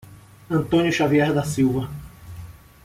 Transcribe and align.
Antônio 0.49 0.91
Xavier 0.91 1.31
da 1.31 1.43
Silva 1.43 1.87